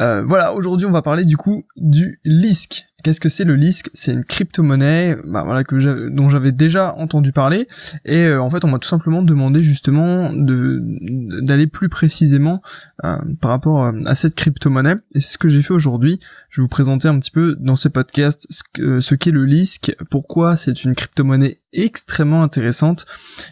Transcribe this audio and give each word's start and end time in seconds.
Euh, 0.00 0.22
voilà, 0.24 0.54
aujourd'hui 0.54 0.86
on 0.86 0.90
va 0.90 1.02
parler 1.02 1.24
du 1.24 1.36
coup 1.36 1.64
du 1.76 2.20
LISC. 2.24 2.84
Qu'est-ce 3.04 3.20
que 3.20 3.28
c'est 3.28 3.44
le 3.44 3.54
LISC? 3.54 3.90
C'est 3.94 4.12
une 4.12 4.24
crypto-monnaie 4.24 5.16
bah, 5.24 5.44
voilà, 5.44 5.62
que 5.62 6.08
dont 6.08 6.28
j'avais 6.28 6.52
déjà 6.52 6.94
entendu 6.94 7.32
parler. 7.32 7.68
Et 8.04 8.24
euh, 8.24 8.42
en 8.42 8.50
fait 8.50 8.64
on 8.64 8.68
m'a 8.68 8.78
tout 8.78 8.88
simplement 8.88 9.22
demandé 9.22 9.62
justement 9.62 10.30
d'aller 10.32 11.66
plus 11.66 11.88
précisément 11.88 12.62
euh, 13.04 13.16
par 13.40 13.50
rapport 13.50 13.92
à 14.06 14.14
cette 14.14 14.34
crypto-monnaie. 14.34 14.96
Et 15.14 15.20
c'est 15.20 15.32
ce 15.32 15.38
que 15.38 15.48
j'ai 15.48 15.62
fait 15.62 15.74
aujourd'hui. 15.74 16.20
Je 16.50 16.60
vais 16.60 16.64
vous 16.64 16.68
présenter 16.68 17.08
un 17.08 17.18
petit 17.18 17.30
peu 17.30 17.56
dans 17.60 17.76
ce 17.76 17.88
podcast 17.88 18.46
ce, 18.50 19.14
qu'est 19.14 19.30
le 19.30 19.44
LISC, 19.44 19.96
pourquoi 20.10 20.56
c'est 20.56 20.84
une 20.84 20.94
crypto-monnaie 20.94 21.58
extrêmement 21.72 22.42
intéressante, 22.42 23.04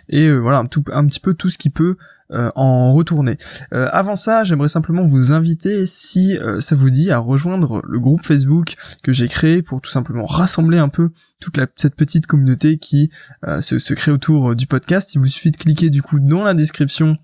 et 0.08 0.32
voilà 0.32 0.58
un 0.58 1.06
petit 1.06 1.20
peu 1.20 1.34
tout 1.34 1.50
ce 1.50 1.58
qui 1.58 1.68
peut 1.68 1.96
euh, 2.32 2.50
en 2.56 2.92
retourner. 2.92 3.38
Euh, 3.72 3.88
avant 3.92 4.16
ça, 4.16 4.42
j'aimerais 4.42 4.68
simplement 4.68 5.04
vous 5.04 5.32
inviter, 5.32 5.86
si 5.86 6.36
euh, 6.36 6.60
ça 6.60 6.74
vous 6.74 6.90
dit, 6.90 7.10
à 7.10 7.18
rejoindre 7.18 7.82
le 7.86 8.00
groupe 8.00 8.26
Facebook 8.26 8.74
que 9.02 9.12
j'ai 9.12 9.28
créé 9.28 9.62
pour 9.62 9.80
tout 9.80 9.90
simplement 9.90 10.24
rassembler 10.24 10.78
un 10.78 10.88
peu 10.88 11.10
toute 11.40 11.56
cette 11.76 11.94
petite 11.94 12.26
communauté 12.26 12.78
qui 12.78 13.10
se, 13.60 13.78
se 13.78 13.92
crée 13.92 14.10
autour 14.10 14.56
du 14.56 14.66
podcast. 14.66 15.14
Il 15.14 15.18
vous 15.18 15.26
suffit 15.26 15.50
de 15.50 15.56
cliquer 15.58 15.90
du 15.90 16.00
coup 16.00 16.18
dans 16.18 16.42
la 16.42 16.54
description 16.54 17.18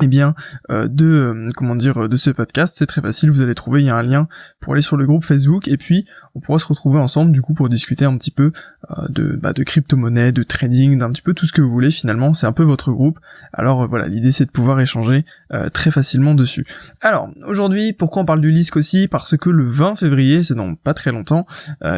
eh 0.00 0.06
bien 0.06 0.34
euh, 0.70 0.88
de 0.88 1.06
euh, 1.06 1.50
comment 1.54 1.76
dire 1.76 2.08
de 2.08 2.16
ce 2.16 2.30
podcast 2.30 2.74
c'est 2.78 2.86
très 2.86 3.00
facile 3.00 3.30
vous 3.30 3.40
allez 3.40 3.54
trouver 3.54 3.82
il 3.82 3.86
y 3.86 3.90
a 3.90 3.96
un 3.96 4.02
lien 4.02 4.28
pour 4.60 4.72
aller 4.72 4.82
sur 4.82 4.96
le 4.96 5.06
groupe 5.06 5.24
Facebook 5.24 5.68
et 5.68 5.76
puis 5.76 6.06
on 6.34 6.40
pourra 6.40 6.58
se 6.58 6.66
retrouver 6.66 6.98
ensemble 6.98 7.30
du 7.32 7.42
coup 7.42 7.54
pour 7.54 7.68
discuter 7.68 8.04
un 8.04 8.16
petit 8.16 8.30
peu 8.30 8.52
euh, 8.90 8.94
de 9.08 9.36
bah, 9.36 9.52
de 9.52 9.62
crypto-monnaie 9.62 10.32
de 10.32 10.42
trading 10.42 10.98
d'un 10.98 11.10
petit 11.10 11.22
peu 11.22 11.34
tout 11.34 11.46
ce 11.46 11.52
que 11.52 11.60
vous 11.60 11.70
voulez 11.70 11.90
finalement 11.90 12.34
c'est 12.34 12.46
un 12.46 12.52
peu 12.52 12.64
votre 12.64 12.92
groupe. 12.92 13.20
Alors 13.52 13.88
voilà 13.88 14.08
l'idée 14.08 14.32
c'est 14.32 14.46
de 14.46 14.50
pouvoir 14.50 14.80
échanger 14.80 15.24
très 15.72 15.90
facilement 15.90 16.34
dessus. 16.34 16.66
Alors 17.00 17.28
aujourd'hui 17.46 17.92
pourquoi 17.92 18.22
on 18.22 18.24
parle 18.24 18.40
du 18.40 18.50
LISC 18.50 18.76
aussi? 18.76 19.06
Parce 19.06 19.36
que 19.36 19.50
le 19.50 19.64
20 19.64 19.96
février 19.96 20.42
c'est 20.42 20.54
dans 20.54 20.74
pas 20.74 20.94
très 20.94 21.12
longtemps 21.12 21.46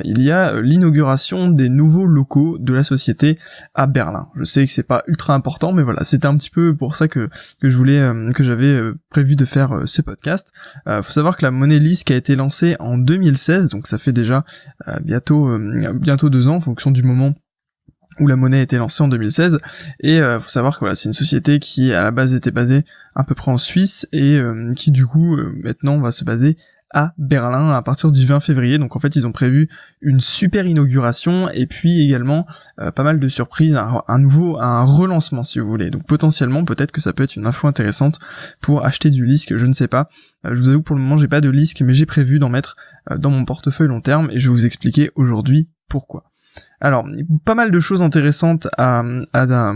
il 0.04 0.20
y 0.20 0.30
a 0.30 0.60
l'inauguration 0.60 1.48
des 1.48 1.68
nouveaux 1.68 2.06
locaux 2.06 2.58
de 2.58 2.74
la 2.74 2.84
société 2.84 3.38
à 3.74 3.86
Berlin. 3.86 4.28
Je 4.36 4.44
sais 4.44 4.66
que 4.66 4.72
c'est 4.72 4.82
pas 4.82 5.02
ultra 5.06 5.34
important 5.34 5.72
mais 5.72 5.82
voilà 5.82 6.04
c'était 6.04 6.26
un 6.26 6.36
petit 6.36 6.50
peu 6.50 6.74
pour 6.74 6.96
ça 6.96 7.08
que 7.08 7.28
que 7.60 7.68
je 7.68 7.76
voulais 7.76 7.85
euh, 7.94 8.32
que 8.32 8.44
j'avais 8.44 8.66
euh, 8.66 8.94
prévu 9.10 9.36
de 9.36 9.44
faire 9.44 9.72
euh, 9.72 9.86
ce 9.86 10.02
podcast. 10.02 10.52
faut 10.86 11.10
savoir 11.10 11.36
que 11.36 11.44
la 11.44 11.50
monnaie 11.50 11.78
LISC 11.78 12.10
a 12.10 12.16
été 12.16 12.36
lancée 12.36 12.76
en 12.78 12.98
2016, 12.98 13.68
donc 13.68 13.86
ça 13.86 13.98
fait 13.98 14.12
déjà 14.12 14.44
bientôt 15.02 15.58
bientôt 15.94 16.30
deux 16.30 16.48
ans 16.48 16.56
en 16.56 16.60
fonction 16.60 16.90
du 16.90 17.02
moment 17.02 17.34
où 18.18 18.26
la 18.26 18.36
monnaie 18.36 18.58
a 18.58 18.62
été 18.62 18.78
lancée 18.78 19.02
en 19.02 19.08
2016 19.08 19.58
et 20.00 20.20
euh, 20.20 20.40
faut 20.40 20.48
savoir 20.48 20.74
que 20.74 20.80
voilà 20.80 20.94
c'est 20.94 21.08
une 21.08 21.12
société 21.12 21.58
qui 21.58 21.92
à 21.92 22.02
la 22.02 22.10
base 22.10 22.34
était 22.34 22.50
basée 22.50 22.84
à 23.14 23.24
peu 23.24 23.34
près 23.34 23.50
en 23.50 23.58
Suisse 23.58 24.06
et 24.12 24.40
qui 24.76 24.90
du 24.90 25.06
coup 25.06 25.36
maintenant 25.62 25.98
va 25.98 26.10
se 26.10 26.24
baser 26.24 26.56
à 26.90 27.12
Berlin 27.18 27.70
à 27.70 27.82
partir 27.82 28.10
du 28.10 28.24
20 28.24 28.40
février. 28.40 28.78
Donc 28.78 28.96
en 28.96 28.98
fait, 28.98 29.16
ils 29.16 29.26
ont 29.26 29.32
prévu 29.32 29.68
une 30.00 30.20
super 30.20 30.66
inauguration 30.66 31.48
et 31.50 31.66
puis 31.66 32.00
également 32.04 32.46
euh, 32.80 32.90
pas 32.90 33.02
mal 33.02 33.18
de 33.18 33.28
surprises, 33.28 33.76
un, 33.76 34.18
nouveau, 34.18 34.58
un 34.58 34.82
relancement 34.82 35.42
si 35.42 35.58
vous 35.58 35.66
voulez. 35.66 35.90
Donc 35.90 36.06
potentiellement, 36.06 36.64
peut-être 36.64 36.92
que 36.92 37.00
ça 37.00 37.12
peut 37.12 37.24
être 37.24 37.36
une 37.36 37.46
info 37.46 37.66
intéressante 37.66 38.18
pour 38.60 38.84
acheter 38.84 39.10
du 39.10 39.24
LISC, 39.26 39.56
je 39.56 39.66
ne 39.66 39.72
sais 39.72 39.88
pas. 39.88 40.08
Euh, 40.44 40.54
je 40.54 40.60
vous 40.60 40.70
avoue 40.70 40.82
pour 40.82 40.96
le 40.96 41.02
moment, 41.02 41.16
j'ai 41.16 41.28
pas 41.28 41.40
de 41.40 41.50
LISC, 41.50 41.80
mais 41.82 41.94
j'ai 41.94 42.06
prévu 42.06 42.38
d'en 42.38 42.48
mettre 42.48 42.76
euh, 43.10 43.18
dans 43.18 43.30
mon 43.30 43.44
portefeuille 43.44 43.88
long 43.88 44.00
terme 44.00 44.30
et 44.30 44.38
je 44.38 44.48
vais 44.48 44.54
vous 44.54 44.66
expliquer 44.66 45.10
aujourd'hui 45.16 45.68
pourquoi. 45.88 46.30
Alors, 46.86 47.04
pas 47.44 47.56
mal 47.56 47.72
de 47.72 47.80
choses 47.80 48.04
intéressantes 48.04 48.68
à, 48.78 49.02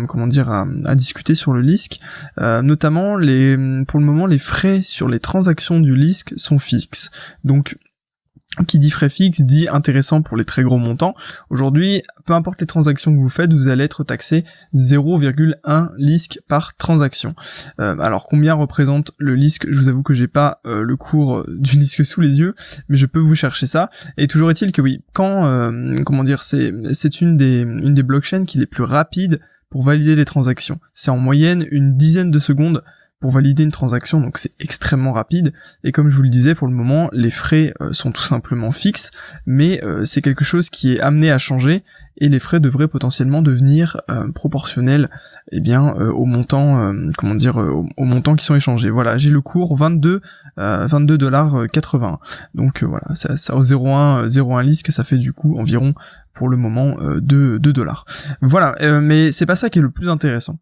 comment 0.07 0.29
dire 0.29 0.49
à, 0.49 0.95
discuter 0.95 1.35
sur 1.35 1.53
le 1.53 1.61
LISC, 1.61 1.99
euh, 2.39 2.63
notamment 2.63 3.17
les 3.17 3.57
pour 3.89 3.99
le 3.99 4.07
moment 4.07 4.27
les 4.27 4.39
frais 4.39 4.81
sur 4.81 5.09
les 5.09 5.19
transactions 5.19 5.81
du 5.81 5.97
LISC 5.97 6.33
sont 6.37 6.61
fixes. 6.61 7.11
Donc 7.43 7.77
qui 8.67 8.79
dit 8.79 8.91
frais 8.91 9.09
fixe 9.09 9.43
dit 9.43 9.69
intéressant 9.69 10.23
pour 10.23 10.37
les 10.37 10.45
très 10.45 10.63
gros 10.63 10.79
montants. 10.79 11.15
Aujourd'hui, 11.51 12.03
peu 12.27 12.33
importe 12.33 12.61
les 12.61 12.67
transactions 12.67 13.15
que 13.15 13.21
vous 13.21 13.29
faites, 13.29 13.53
vous 13.53 13.69
allez 13.69 13.85
être 13.85 14.03
taxé 14.03 14.45
0,1 14.75 15.91
LISC 15.97 16.41
par 16.49 16.77
transaction. 16.77 17.35
Euh, 17.81 17.97
alors 18.01 18.27
combien 18.27 18.55
représente 18.55 19.13
le 19.19 19.35
LISC 19.35 19.67
Je 19.69 19.79
vous 19.79 19.89
avoue 19.89 20.03
que 20.03 20.15
j'ai 20.15 20.27
pas 20.27 20.61
euh, 20.67 20.83
le 20.83 20.97
cours 20.97 21.39
euh, 21.39 21.57
du 21.61 21.77
LISC 21.77 22.05
sous 22.05 22.21
les 22.21 22.41
yeux, 22.41 22.55
mais 22.89 22.97
je 22.97 23.07
peux 23.07 23.21
vous 23.21 23.37
chercher 23.37 23.67
ça. 23.67 23.89
Et 24.17 24.27
toujours 24.27 24.51
est-il 24.51 24.73
que 24.73 24.83
oui, 24.83 25.03
quand 25.13 25.31
comment 26.05 26.25
dire, 26.25 26.43
c'est 26.43 26.73
c'est 26.93 27.21
une 27.21 27.37
des 27.37 27.61
une 27.61 27.95
des 27.95 28.03
blockchains 28.03 28.45
qui 28.45 28.59
est 28.59 28.61
les 28.61 28.67
plus 28.67 28.83
rapides 28.83 29.41
pour 29.71 29.83
valider 29.83 30.17
les 30.17 30.25
transactions. 30.25 30.81
C'est 30.95 31.11
en 31.11 31.17
moyenne 31.17 31.67
une 31.71 31.97
dizaine 31.97 32.31
de 32.31 32.39
secondes 32.39 32.83
pour 33.21 33.31
valider 33.31 33.63
une 33.63 33.71
transaction, 33.71 34.21
donc 34.21 34.39
c'est 34.39 34.53
extrêmement 34.59 35.13
rapide. 35.13 35.53
Et 35.85 35.93
comme 35.93 36.09
je 36.09 36.17
vous 36.17 36.23
le 36.23 36.31
disais, 36.31 36.55
pour 36.55 36.67
le 36.67 36.73
moment, 36.73 37.11
les 37.13 37.31
frais 37.31 37.75
euh, 37.83 37.93
sont 37.93 38.13
tout 38.13 38.23
simplement 38.23 38.73
fixes, 38.73 39.11
mais 39.45 39.85
euh, 39.85 40.07
c'est 40.07 40.23
quelque 40.23 40.43
chose 40.43 40.71
qui 40.71 40.95
est 40.95 41.01
amené 41.01 41.31
à 41.31 41.37
changer, 41.37 41.85
et 42.17 42.31
les 42.31 42.39
frais 42.39 42.61
devraient 42.61 42.89
potentiellement 42.89 43.43
devenir 43.43 44.01
euh, 44.11 44.31
proportionnels, 44.33 45.11
eh 45.53 45.61
bien, 45.61 45.93
au 45.93 46.25
montant, 46.25 46.93
comment 47.17 47.35
dire, 47.35 47.57
au, 47.57 48.05
montant 48.05 48.37
qui 48.37 48.45
sont 48.45 48.55
échangés. 48.55 48.91
Voilà, 48.91 49.17
j'ai 49.17 49.31
le 49.31 49.41
cours 49.41 49.77
22, 49.77 50.21
22 50.57 51.19
dollars 51.19 51.67
80. 51.73 52.19
Donc 52.55 52.85
voilà, 52.85 53.15
ça, 53.15 53.37
ça 53.37 53.55
au 53.57 53.63
0,1, 53.63 54.29
0,1 54.29 54.63
LISC, 54.63 54.93
ça 54.93 55.05
fait 55.05 55.17
du 55.17 55.33
coup 55.33 55.59
environ 55.59 55.95
pour 56.35 56.49
le 56.49 56.57
moment 56.57 56.97
2, 57.01 57.59
2 57.59 57.73
dollars. 57.73 58.05
Voilà, 58.43 58.77
mais 59.01 59.33
c'est 59.33 59.47
pas 59.47 59.57
ça 59.57 59.71
qui 59.71 59.79
est 59.79 59.83
le 59.83 59.91
plus 59.91 60.11
intéressant. 60.11 60.59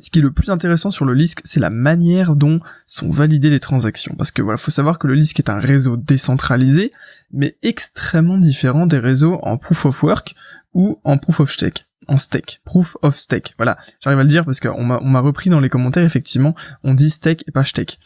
Ce 0.00 0.10
qui 0.10 0.18
est 0.18 0.22
le 0.22 0.30
plus 0.30 0.50
intéressant 0.50 0.90
sur 0.90 1.04
le 1.04 1.14
LISC, 1.14 1.40
c'est 1.44 1.60
la 1.60 1.70
manière 1.70 2.36
dont 2.36 2.60
sont 2.86 3.08
validées 3.08 3.50
les 3.50 3.58
transactions. 3.58 4.14
Parce 4.16 4.30
que 4.30 4.42
voilà, 4.42 4.58
faut 4.58 4.70
savoir 4.70 4.98
que 4.98 5.06
le 5.06 5.14
LISC 5.14 5.38
est 5.38 5.50
un 5.50 5.58
réseau 5.58 5.96
décentralisé, 5.96 6.92
mais 7.32 7.56
extrêmement 7.62 8.38
différent 8.38 8.86
des 8.86 8.98
réseaux 8.98 9.38
en 9.42 9.56
proof 9.56 9.86
of 9.86 10.02
work 10.02 10.34
ou 10.74 11.00
en 11.04 11.16
proof 11.16 11.40
of 11.40 11.50
stake 11.50 11.87
en 12.08 12.16
proof 12.64 12.96
of 13.02 13.16
stake. 13.16 13.54
Voilà, 13.58 13.76
j'arrive 14.00 14.18
à 14.18 14.22
le 14.22 14.28
dire 14.28 14.44
parce 14.44 14.60
qu'on 14.60 14.82
m'a, 14.82 15.20
repris 15.20 15.50
dans 15.50 15.60
les 15.60 15.68
commentaires, 15.68 16.04
effectivement, 16.04 16.54
on 16.82 16.94
dit 16.94 17.10
stake 17.10 17.44
et 17.46 17.52
pas 17.52 17.64
stake. 17.64 17.98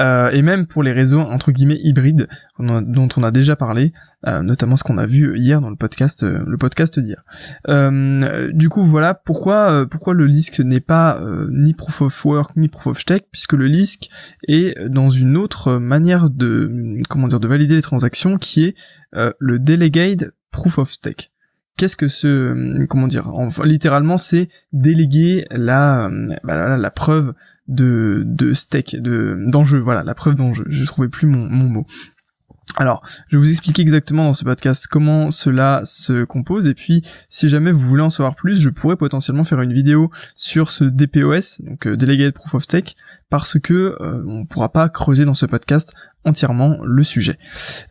Euh, 0.00 0.30
et 0.30 0.42
même 0.42 0.66
pour 0.66 0.82
les 0.82 0.92
réseaux 0.92 1.20
entre 1.20 1.52
guillemets 1.52 1.78
hybrides 1.82 2.28
dont 2.58 3.08
on 3.16 3.22
a 3.22 3.30
déjà 3.30 3.56
parlé, 3.56 3.92
euh, 4.26 4.42
notamment 4.42 4.76
ce 4.76 4.84
qu'on 4.84 4.98
a 4.98 5.06
vu 5.06 5.38
hier 5.38 5.62
dans 5.62 5.70
le 5.70 5.76
podcast, 5.76 6.22
euh, 6.22 6.44
le 6.46 6.58
podcast 6.58 6.98
d'hier. 6.98 7.24
du 8.52 8.68
coup, 8.68 8.82
voilà 8.82 9.14
pourquoi 9.14 9.86
pourquoi 9.88 10.12
le 10.12 10.26
LISC 10.26 10.60
n'est 10.60 10.80
pas 10.80 11.20
ni 11.50 11.72
proof 11.72 12.02
of 12.02 12.24
work 12.24 12.56
ni 12.56 12.68
proof 12.68 12.88
of 12.88 12.98
stake, 12.98 13.26
puisque 13.30 13.54
le 13.54 13.66
LISC 13.66 14.10
est 14.48 14.76
dans 14.88 15.08
une 15.08 15.36
autre 15.36 15.74
manière 15.74 16.30
de 16.30 17.00
comment 17.08 17.28
dire 17.28 17.40
de 17.40 17.48
valider 17.48 17.74
les 17.74 17.82
transactions, 17.82 18.38
qui 18.38 18.64
est 18.64 18.74
le 19.12 19.58
delegate 19.58 20.24
proof 20.50 20.78
of 20.78 20.90
stake 20.90 21.30
qu'est-ce 21.76 21.96
que 21.96 22.08
ce 22.08 22.26
euh, 22.26 22.86
comment 22.88 23.06
dire 23.06 23.30
littéralement 23.64 24.16
c'est 24.16 24.48
déléguer 24.72 25.46
la 25.50 26.06
euh, 26.06 26.28
bah, 26.44 26.76
la, 26.76 26.90
preuve 26.90 27.34
de 27.68 28.22
de 28.26 28.52
stake 28.52 28.96
de 28.96 29.38
d'enjeu 29.46 29.78
voilà 29.78 30.02
la 30.02 30.14
preuve 30.14 30.34
d'enjeu. 30.34 30.64
Je 30.68 30.84
trouvais 30.84 31.08
plus 31.08 31.26
mon, 31.26 31.46
mot. 31.48 31.86
Alors, 32.78 33.02
je 33.28 33.36
vais 33.36 33.40
vous 33.40 33.50
expliquer 33.50 33.80
exactement 33.80 34.24
dans 34.24 34.32
ce 34.32 34.44
podcast 34.44 34.86
comment 34.90 35.30
cela 35.30 35.82
se 35.84 36.24
compose 36.24 36.66
et 36.66 36.74
puis 36.74 37.02
si 37.28 37.48
jamais 37.48 37.72
vous 37.72 37.86
voulez 37.86 38.02
en 38.02 38.10
savoir 38.10 38.34
plus, 38.34 38.60
je 38.60 38.68
pourrais 38.68 38.96
potentiellement 38.96 39.44
faire 39.44 39.60
une 39.62 39.72
vidéo 39.72 40.10
sur 40.34 40.70
ce 40.70 40.84
DPoS, 40.84 41.62
donc 41.62 41.86
euh, 41.86 41.96
Delegated 41.96 42.34
Proof 42.34 42.54
of 42.54 42.62
Stake, 42.64 42.96
parce 43.30 43.58
que 43.58 43.96
on 44.00 44.44
pourra 44.44 44.72
pas 44.72 44.88
creuser 44.88 45.24
dans 45.24 45.34
ce 45.34 45.46
podcast 45.46 45.94
entièrement 46.26 46.76
le 46.84 47.02
sujet. 47.04 47.38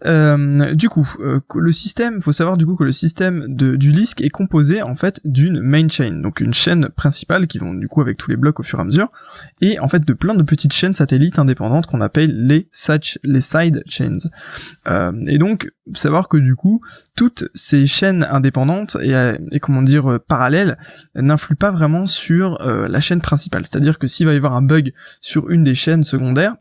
Euh, 0.05 0.73
du 0.75 0.89
coup, 0.89 1.09
euh, 1.21 1.39
le 1.55 1.71
système, 1.71 2.21
faut 2.21 2.33
savoir 2.33 2.57
du 2.57 2.65
coup 2.65 2.75
que 2.75 2.83
le 2.83 2.91
système 2.91 3.45
de, 3.47 3.75
du 3.77 3.91
LISC 3.91 4.21
est 4.21 4.29
composé 4.29 4.81
en 4.81 4.93
fait 4.93 5.21
d'une 5.23 5.61
main 5.61 5.87
chain, 5.87 6.11
donc 6.21 6.41
une 6.41 6.53
chaîne 6.53 6.89
principale 6.89 7.47
qui 7.47 7.57
vont 7.57 7.73
du 7.73 7.87
coup 7.87 8.01
avec 8.01 8.17
tous 8.17 8.29
les 8.29 8.35
blocs 8.35 8.59
au 8.59 8.63
fur 8.63 8.79
et 8.79 8.81
à 8.81 8.85
mesure, 8.85 9.09
et 9.61 9.79
en 9.79 9.87
fait 9.87 10.05
de 10.05 10.13
plein 10.13 10.35
de 10.35 10.43
petites 10.43 10.73
chaînes 10.73 10.93
satellites 10.93 11.39
indépendantes 11.39 11.87
qu'on 11.87 12.01
appelle 12.01 12.45
les 12.45 12.67
les 13.23 13.41
side 13.41 13.83
chains. 13.87 14.11
Euh, 14.87 15.13
et 15.27 15.37
donc 15.37 15.71
savoir 15.93 16.27
que 16.27 16.37
du 16.37 16.55
coup 16.55 16.81
toutes 17.15 17.45
ces 17.53 17.85
chaînes 17.85 18.27
indépendantes 18.29 18.97
et, 19.01 19.13
et 19.51 19.59
comment 19.59 19.81
dire 19.81 20.19
parallèles 20.27 20.77
n'influent 21.15 21.55
pas 21.55 21.71
vraiment 21.71 22.05
sur 22.05 22.59
la 22.59 22.99
chaîne 22.99 23.21
principale. 23.21 23.65
C'est-à-dire 23.65 23.97
que 23.97 24.07
s'il 24.07 24.25
va 24.25 24.33
y 24.33 24.37
avoir 24.37 24.55
un 24.55 24.61
bug 24.61 24.93
sur 25.21 25.49
une 25.49 25.63
des 25.63 25.75
chaînes 25.75 26.03
secondaires, 26.03 26.55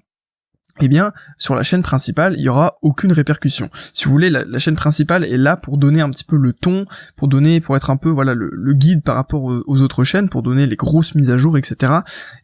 eh 0.81 0.89
bien, 0.89 1.13
sur 1.39 1.55
la 1.55 1.63
chaîne 1.63 1.83
principale, 1.83 2.35
il 2.37 2.43
y 2.43 2.49
aura 2.49 2.79
aucune 2.83 3.13
répercussion. 3.13 3.71
Si 3.93 4.07
vous 4.07 4.11
voulez, 4.11 4.31
la, 4.31 4.59
chaîne 4.59 4.75
principale 4.75 5.25
est 5.25 5.37
là 5.37 5.57
pour 5.57 5.79
donner 5.79 6.01
un 6.01 6.11
petit 6.11 6.25
peu 6.25 6.37
le 6.37 6.53
ton, 6.53 6.87
pour 7.17 7.29
donner, 7.29 7.61
pour 7.61 7.77
être 7.77 7.91
un 7.91 7.97
peu, 7.97 8.09
voilà, 8.09 8.35
le, 8.35 8.73
guide 8.75 9.03
par 9.03 9.15
rapport 9.15 9.45
aux, 9.45 9.83
autres 9.83 10.03
chaînes, 10.03 10.29
pour 10.29 10.43
donner 10.43 10.67
les 10.67 10.77
grosses 10.77 11.15
mises 11.15 11.31
à 11.31 11.37
jour, 11.37 11.57
etc. 11.57 11.93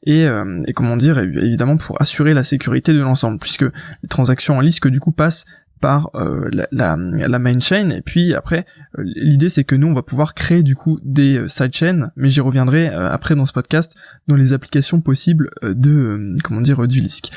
Et, 0.05 0.27
euh, 0.27 0.63
et 0.67 0.73
comment 0.73 0.97
dire, 0.97 1.19
évidemment 1.19 1.77
pour 1.77 2.01
assurer 2.01 2.35
la 2.35 2.45
sécurité 2.45 2.93
de 2.93 3.01
l'ensemble, 3.01 3.39
puisque 3.39 3.63
les 3.63 4.09
transactions 4.09 4.57
en 4.57 4.61
liste, 4.61 4.87
du 4.87 5.01
coup, 5.01 5.13
passent 5.13 5.45
par 5.81 6.11
la, 6.15 6.67
la, 6.71 6.97
la, 6.97 7.39
main 7.39 7.59
chain. 7.61 7.89
Et 7.91 8.03
puis 8.03 8.35
après 8.35 8.67
l'idée 8.99 9.49
c'est 9.49 9.65
que 9.65 9.75
nous 9.75 9.89
on 9.89 9.95
va 9.95 10.03
pouvoir 10.03 10.35
créer 10.35 10.63
du 10.63 10.75
coup 10.75 10.99
des 11.03 11.43
sidechains 11.49 12.11
mais 12.17 12.29
j'y 12.29 12.41
reviendrai 12.41 12.89
après 12.89 13.35
dans 13.35 13.45
ce 13.45 13.53
podcast 13.53 13.97
dans 14.27 14.37
les 14.37 14.53
applications 14.53 15.01
possibles 15.01 15.51
de 15.63 16.35
comment 16.45 16.61
dire 16.61 16.87
du 16.87 17.01
LISC 17.01 17.33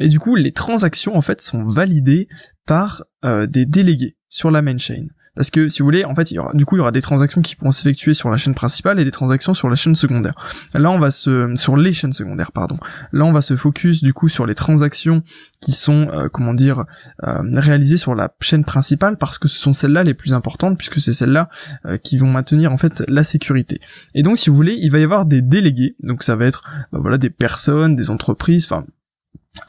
et 0.00 0.08
du 0.08 0.18
coup 0.18 0.36
les 0.36 0.52
transactions 0.52 1.16
en 1.16 1.20
fait 1.20 1.40
sont 1.40 1.64
validées 1.64 2.28
par 2.66 3.04
des 3.24 3.66
délégués 3.66 4.16
sur 4.28 4.50
la 4.50 4.62
main 4.62 4.78
chain 4.78 5.06
parce 5.36 5.50
que 5.50 5.68
si 5.68 5.80
vous 5.80 5.86
voulez, 5.86 6.04
en 6.04 6.14
fait, 6.14 6.30
il 6.30 6.34
y 6.34 6.38
aura, 6.38 6.52
du 6.54 6.64
coup, 6.64 6.76
il 6.76 6.78
y 6.78 6.80
aura 6.80 6.92
des 6.92 7.02
transactions 7.02 7.42
qui 7.42 7.56
pourront 7.56 7.72
s'effectuer 7.72 8.14
sur 8.14 8.30
la 8.30 8.36
chaîne 8.36 8.54
principale 8.54 9.00
et 9.00 9.04
des 9.04 9.10
transactions 9.10 9.54
sur 9.54 9.68
la 9.68 9.76
chaîne 9.76 9.94
secondaire. 9.94 10.34
Là, 10.74 10.90
on 10.90 10.98
va 10.98 11.10
se 11.10 11.52
sur 11.56 11.76
les 11.76 11.92
chaînes 11.92 12.12
secondaires, 12.12 12.52
pardon. 12.52 12.76
Là, 13.12 13.24
on 13.24 13.32
va 13.32 13.42
se 13.42 13.56
focus 13.56 14.02
du 14.02 14.12
coup 14.12 14.28
sur 14.28 14.46
les 14.46 14.54
transactions 14.54 15.22
qui 15.60 15.72
sont, 15.72 16.08
euh, 16.12 16.28
comment 16.32 16.54
dire, 16.54 16.84
euh, 17.26 17.42
réalisées 17.54 17.96
sur 17.96 18.14
la 18.14 18.34
chaîne 18.40 18.64
principale 18.64 19.16
parce 19.16 19.38
que 19.38 19.48
ce 19.48 19.58
sont 19.58 19.72
celles-là 19.72 20.04
les 20.04 20.14
plus 20.14 20.34
importantes 20.34 20.76
puisque 20.78 21.00
c'est 21.00 21.12
celles-là 21.12 21.48
euh, 21.86 21.96
qui 21.96 22.16
vont 22.18 22.28
maintenir 22.28 22.72
en 22.72 22.76
fait 22.76 23.02
la 23.08 23.24
sécurité. 23.24 23.80
Et 24.14 24.22
donc, 24.22 24.38
si 24.38 24.50
vous 24.50 24.56
voulez, 24.56 24.78
il 24.80 24.90
va 24.90 24.98
y 24.98 25.04
avoir 25.04 25.26
des 25.26 25.42
délégués. 25.42 25.96
Donc, 26.04 26.22
ça 26.22 26.36
va 26.36 26.46
être, 26.46 26.64
bah, 26.92 26.98
voilà, 27.00 27.18
des 27.18 27.30
personnes, 27.30 27.94
des 27.94 28.10
entreprises, 28.10 28.64
enfin 28.64 28.84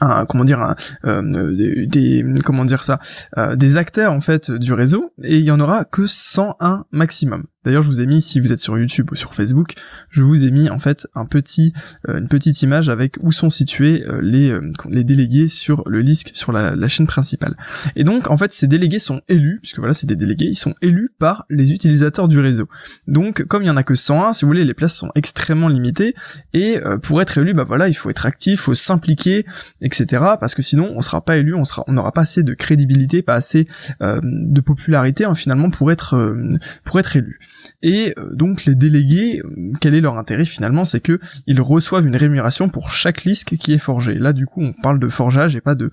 un, 0.00 0.26
comment 0.26 0.44
dire 0.44 0.74
euh, 1.04 1.86
des, 1.86 2.24
comment 2.44 2.64
dire 2.64 2.84
ça 2.84 2.98
euh, 3.38 3.56
des 3.56 3.76
acteurs 3.76 4.12
en 4.12 4.20
fait 4.20 4.50
du 4.50 4.72
réseau 4.72 5.12
et 5.22 5.38
il 5.38 5.44
y 5.44 5.50
en 5.50 5.60
aura 5.60 5.84
que 5.84 6.06
101 6.06 6.84
maximum 6.90 7.44
D'ailleurs, 7.66 7.82
je 7.82 7.88
vous 7.88 8.00
ai 8.00 8.06
mis, 8.06 8.20
si 8.20 8.38
vous 8.38 8.52
êtes 8.52 8.60
sur 8.60 8.78
YouTube 8.78 9.10
ou 9.10 9.16
sur 9.16 9.34
Facebook, 9.34 9.72
je 10.12 10.22
vous 10.22 10.44
ai 10.44 10.52
mis 10.52 10.70
en 10.70 10.78
fait 10.78 11.08
un 11.16 11.24
petit, 11.24 11.72
euh, 12.08 12.18
une 12.18 12.28
petite 12.28 12.62
image 12.62 12.88
avec 12.88 13.16
où 13.20 13.32
sont 13.32 13.50
situés 13.50 14.04
euh, 14.06 14.20
les, 14.22 14.50
euh, 14.50 14.60
les 14.88 15.02
délégués 15.02 15.48
sur 15.48 15.82
le 15.88 16.00
LISC, 16.00 16.30
sur 16.32 16.52
la, 16.52 16.86
chaîne 16.86 17.08
principale. 17.08 17.56
Et 17.96 18.04
donc, 18.04 18.30
en 18.30 18.36
fait, 18.36 18.52
ces 18.52 18.68
délégués 18.68 19.00
sont 19.00 19.20
élus, 19.26 19.58
puisque 19.60 19.78
voilà, 19.78 19.94
c'est 19.94 20.06
des 20.06 20.14
délégués, 20.14 20.46
ils 20.46 20.54
sont 20.54 20.76
élus 20.80 21.10
par 21.18 21.44
les 21.50 21.72
utilisateurs 21.72 22.28
du 22.28 22.38
réseau. 22.38 22.68
Donc, 23.08 23.42
comme 23.46 23.64
il 23.64 23.66
y 23.66 23.70
en 23.70 23.76
a 23.76 23.82
que 23.82 23.96
101, 23.96 24.32
si 24.32 24.44
vous 24.44 24.50
voulez, 24.50 24.64
les 24.64 24.72
places 24.72 24.94
sont 24.94 25.10
extrêmement 25.16 25.66
limitées, 25.66 26.14
et 26.52 26.78
pour 27.02 27.20
être 27.20 27.36
élu, 27.38 27.52
bah 27.52 27.64
voilà, 27.64 27.88
il 27.88 27.94
faut 27.94 28.10
être 28.10 28.26
actif, 28.26 28.60
faut 28.60 28.74
s'impliquer, 28.74 29.44
etc. 29.80 30.22
Parce 30.38 30.54
que 30.54 30.62
sinon, 30.62 30.92
on 30.94 31.00
sera 31.00 31.24
pas 31.24 31.36
élu, 31.36 31.52
on 31.54 31.92
n'aura 31.92 32.12
pas 32.12 32.20
assez 32.20 32.44
de 32.44 32.54
crédibilité, 32.54 33.22
pas 33.22 33.34
assez 33.34 33.66
de 34.00 34.60
popularité, 34.60 35.24
hein, 35.24 35.34
finalement, 35.34 35.70
pour 35.70 35.90
être, 35.90 36.36
pour 36.84 37.00
être 37.00 37.16
élu. 37.16 37.40
Et 37.82 38.14
euh, 38.18 38.34
donc 38.34 38.64
les 38.64 38.74
délégués, 38.74 39.40
euh, 39.44 39.72
quel 39.80 39.94
est 39.94 40.00
leur 40.00 40.18
intérêt 40.18 40.44
finalement 40.44 40.84
C'est 40.84 41.00
que 41.00 41.20
ils 41.46 41.60
reçoivent 41.60 42.06
une 42.06 42.16
rémunération 42.16 42.68
pour 42.68 42.90
chaque 42.90 43.24
liste 43.24 43.56
qui 43.56 43.72
est 43.72 43.78
forgé. 43.78 44.14
Là 44.14 44.32
du 44.32 44.46
coup 44.46 44.62
on 44.62 44.72
parle 44.72 44.98
de 44.98 45.08
forgeage 45.08 45.56
et 45.56 45.60
pas 45.60 45.74
de, 45.74 45.90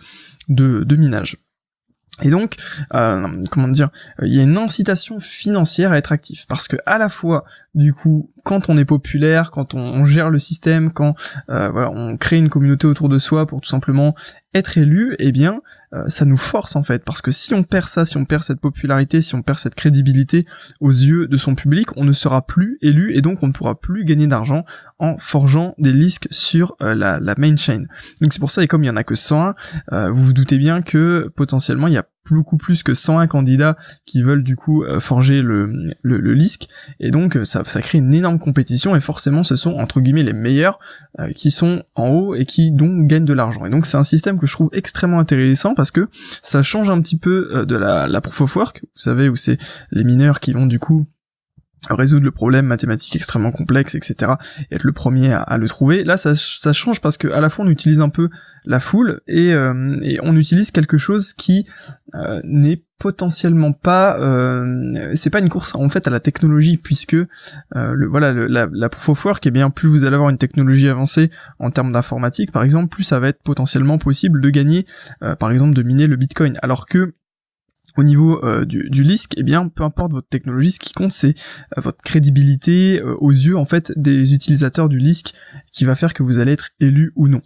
de, 0.50 0.83
de 0.83 0.95
minage. 0.95 1.38
Et 2.21 2.30
donc, 2.30 2.57
euh, 2.94 3.44
comment 3.50 3.68
dire, 3.68 3.89
il 4.21 4.33
y 4.33 4.39
a 4.39 4.44
une 4.44 4.57
incitation 4.57 5.19
financière 5.19 5.92
à 5.92 5.98
être 5.98 6.12
actif, 6.12 6.45
parce 6.48 6.68
que 6.68 6.77
à 6.86 7.00
la 7.00 7.10
fois, 7.10 7.44
du 7.74 7.92
coup, 7.92 8.31
quand 8.44 8.69
on 8.69 8.78
est 8.78 8.86
populaire, 8.86 9.51
quand 9.51 9.74
on, 9.74 10.06
gère 10.06 10.30
le 10.30 10.38
système, 10.38 10.92
quand 10.92 11.16
voilà, 11.48 11.90
on 11.92 12.18
crée 12.18 12.38
une 12.38 12.50
communauté 12.50 12.88
autour 12.88 13.10
de 13.10 13.18
soi 13.18 13.45
pour 13.45 13.62
tout 13.62 13.69
simplement 13.69 14.16
être 14.54 14.78
élu, 14.78 15.16
eh 15.19 15.31
bien, 15.31 15.62
euh, 15.94 16.07
ça 16.07 16.25
nous 16.25 16.38
force 16.38 16.75
en 16.75 16.84
fait, 16.84 17.04
parce 17.04 17.22
que 17.22 17.31
si 17.31 17.54
on 17.54 17.63
perd 17.63 17.88
ça, 17.88 18.06
si 18.06 18.18
on 18.18 18.25
perd 18.25 18.44
cette 18.44 18.60
popularité, 18.60 19.22
si 19.22 19.36
on 19.36 19.42
perd 19.42 19.60
cette 19.60 19.75
crédibilité 19.75 20.45
aux 20.80 20.92
yeux 20.92 21.28
de 21.28 21.38
son 21.38 21.56
public, 21.56 21.95
on 21.98 22.04
ne 22.04 22.13
sera 22.13 22.45
plus 22.45 22.78
élu 22.81 23.16
et 23.16 23.22
donc 23.22 23.42
on 23.42 23.48
ne 23.48 23.51
pourra 23.51 23.80
plus 23.80 24.06
gagner 24.06 24.28
d'argent 24.28 24.63
en 25.00 25.18
forgeant 25.18 25.74
des 25.78 25.92
lisques 25.92 26.28
sur 26.30 26.75
euh, 26.81 26.94
la, 26.94 27.19
la, 27.19 27.36
main 27.38 27.56
chain. 27.56 27.84
Donc 28.22 28.34
c'est 28.34 28.40
pour 28.40 28.51
ça, 28.51 28.63
et 28.63 28.68
comme 28.68 28.84
il 28.84 28.88
y 28.88 28.92
en 28.92 28.95
a 28.95 29.04
que 29.04 29.16
101, 29.16 29.56
euh, 29.92 30.12
vous 30.12 30.25
vous 30.25 30.34
doutez 30.34 30.57
bien 30.57 30.81
que 30.81 31.31
potentiellement 31.36 31.88
il 31.88 31.94
y 31.94 31.98
a 31.98 32.06
beaucoup 32.29 32.57
plus 32.57 32.83
que 32.83 32.93
101 32.93 33.27
candidats 33.27 33.77
qui 34.05 34.21
veulent 34.21 34.43
du 34.43 34.55
coup 34.55 34.83
forger 34.99 35.41
le, 35.41 35.65
le, 36.01 36.17
le 36.17 36.37
et 36.99 37.11
donc 37.11 37.37
ça, 37.43 37.63
ça 37.65 37.81
crée 37.81 37.99
une 37.99 38.13
énorme 38.13 38.39
compétition. 38.39 38.95
Et 38.95 38.99
forcément 38.99 39.43
ce 39.43 39.55
sont 39.55 39.73
entre 39.73 40.01
guillemets 40.01 40.23
les 40.23 40.33
meilleurs 40.33 40.79
qui 41.35 41.51
sont 41.51 41.83
en 41.95 42.07
haut 42.09 42.35
et 42.35 42.45
qui 42.45 42.71
donc 42.71 43.07
gagnent 43.07 43.25
de 43.25 43.33
l'argent. 43.33 43.65
Et 43.65 43.69
donc 43.69 43.85
c'est 43.85 43.97
un 43.97 44.03
système 44.03 44.39
que 44.39 44.47
je 44.47 44.53
trouve 44.53 44.69
extrêmement 44.73 45.19
intéressant 45.19 45.73
parce 45.75 45.91
que 45.91 46.07
ça 46.41 46.63
change 46.63 46.89
un 46.89 47.01
petit 47.01 47.17
peu 47.17 47.49
euh, 47.51 47.65
de 47.65 47.75
la, 47.75 48.07
la 48.07 48.21
proof 48.21 48.41
of 48.41 48.55
work, 48.55 48.81
vous 48.83 48.99
savez, 48.99 49.29
où 49.29 49.35
c'est 49.35 49.57
les 49.91 50.03
mineurs 50.03 50.39
qui 50.39 50.53
vont 50.53 50.65
du 50.65 50.79
coup 50.79 51.07
résoudre 51.89 52.25
le 52.25 52.31
problème 52.31 52.65
mathématique 52.65 53.15
extrêmement 53.15 53.51
complexe, 53.51 53.95
etc. 53.95 54.33
et 54.71 54.75
être 54.75 54.83
le 54.83 54.91
premier 54.91 55.33
à, 55.33 55.57
le 55.57 55.68
trouver. 55.68 56.03
Là, 56.03 56.18
ça, 56.18 56.33
ça, 56.35 56.74
change 56.74 57.01
parce 57.01 57.18
que 57.18 57.27
à 57.27 57.41
la 57.41 57.50
fois 57.50 57.65
on 57.65 57.69
utilise 57.69 58.00
un 58.00 58.09
peu 58.09 58.30
la 58.65 58.80
foule 58.80 59.21
et, 59.27 59.53
euh, 59.53 59.97
et 60.01 60.19
on 60.21 60.35
utilise 60.35 60.71
quelque 60.71 60.97
chose 60.97 61.33
qui 61.33 61.68
euh, 62.15 62.41
n'est 62.44 62.83
potentiellement 63.00 63.74
pas, 63.74 64.18
euh, 64.19 65.12
c'est 65.13 65.30
pas 65.30 65.39
une 65.39 65.50
course 65.50 65.75
en 65.75 65.89
fait 65.89 66.07
à 66.07 66.09
la 66.09 66.21
technologie 66.21 66.77
puisque 66.77 67.18
le, 67.75 68.07
voilà 68.07 68.31
la, 68.31 68.69
la 68.71 68.89
proof 68.89 69.09
of 69.09 69.25
work, 69.25 69.45
eh 69.45 69.51
bien 69.51 69.69
plus 69.69 69.89
vous 69.89 70.06
allez 70.06 70.13
avoir 70.13 70.30
une 70.30 70.38
technologie 70.38 70.88
avancée 70.88 71.30
en 71.59 71.69
termes 71.69 71.91
d'informatique 71.91 72.53
par 72.53 72.63
exemple, 72.63 72.88
plus 72.88 73.03
ça 73.03 73.19
va 73.19 73.27
être 73.27 73.44
potentiellement 73.44 73.97
possible 73.97 74.39
de 74.39 74.50
gagner, 74.50 74.85
par 75.38 75.51
exemple 75.51 75.74
de 75.74 75.83
miner 75.83 76.07
le 76.07 76.15
Bitcoin. 76.15 76.57
Alors 76.62 76.85
que 76.85 77.13
au 77.98 78.04
niveau 78.04 78.44
euh, 78.44 78.66
du, 78.66 78.90
du 78.90 79.04
LISC, 79.04 79.34
eh 79.38 79.44
bien, 79.44 79.68
peu 79.68 79.84
importe 79.84 80.12
votre 80.12 80.28
technologie, 80.28 80.72
ce 80.72 80.80
qui 80.80 80.94
compte, 80.94 81.12
c'est 81.12 81.36
euh, 81.78 81.81
votre 81.81 82.01
crédibilité 82.04 83.00
euh, 83.00 83.16
aux 83.19 83.31
yeux 83.31 83.57
en 83.57 83.66
fait 83.66 83.94
des 83.95 84.34
utilisateurs 84.34 84.90
du 84.90 84.98
LISC, 84.98 85.34
qui 85.72 85.86
va 85.86 85.95
faire 85.95 86.13
que 86.13 86.24
vous 86.24 86.40
allez 86.40 86.51
être 86.54 86.72
élu 86.80 87.12
ou 87.16 87.28
non. 87.28 87.42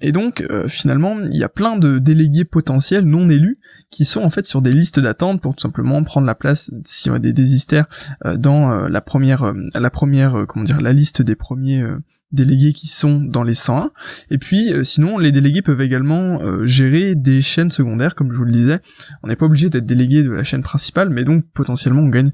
et 0.00 0.12
donc, 0.12 0.44
finalement, 0.68 1.18
il 1.20 1.36
y 1.36 1.44
a 1.44 1.48
plein 1.48 1.76
de 1.76 1.98
délégués 1.98 2.44
potentiels 2.44 3.04
non 3.04 3.28
élus 3.28 3.58
qui 3.90 4.04
sont 4.04 4.22
en 4.22 4.30
fait 4.30 4.44
sur 4.44 4.60
des 4.60 4.70
listes 4.70 5.00
d'attente 5.00 5.40
pour 5.40 5.54
tout 5.54 5.62
simplement 5.62 6.02
prendre 6.04 6.26
la 6.26 6.34
place 6.34 6.70
s'il 6.84 7.12
y 7.12 7.14
a 7.14 7.18
des 7.18 7.32
désistères 7.32 7.86
dans 8.36 8.86
la 8.86 9.00
première, 9.00 9.52
la 9.74 9.90
première, 9.90 10.44
comment 10.46 10.64
dire, 10.64 10.80
la 10.80 10.92
liste 10.92 11.22
des 11.22 11.34
premiers 11.34 11.84
délégués 12.32 12.72
qui 12.72 12.88
sont 12.88 13.20
dans 13.20 13.42
les 13.42 13.54
101. 13.54 13.90
Et 14.30 14.38
puis 14.38 14.72
euh, 14.72 14.84
sinon, 14.84 15.18
les 15.18 15.32
délégués 15.32 15.62
peuvent 15.62 15.80
également 15.80 16.40
euh, 16.40 16.66
gérer 16.66 17.14
des 17.14 17.40
chaînes 17.40 17.70
secondaires, 17.70 18.14
comme 18.14 18.32
je 18.32 18.36
vous 18.36 18.44
le 18.44 18.52
disais. 18.52 18.80
On 19.22 19.28
n'est 19.28 19.36
pas 19.36 19.46
obligé 19.46 19.70
d'être 19.70 19.86
délégué 19.86 20.22
de 20.22 20.30
la 20.30 20.44
chaîne 20.44 20.62
principale, 20.62 21.10
mais 21.10 21.24
donc 21.24 21.44
potentiellement 21.52 22.02
on 22.02 22.08
gagne 22.08 22.32